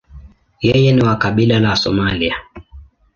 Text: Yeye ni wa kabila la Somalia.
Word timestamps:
Yeye 0.61 0.91
ni 0.93 1.01
wa 1.03 1.15
kabila 1.17 1.59
la 1.59 1.75
Somalia. 1.75 2.35